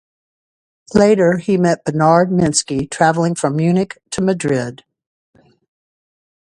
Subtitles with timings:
[0.95, 4.83] Later he met Bernard Meninsky travelling from Munich to Madrid.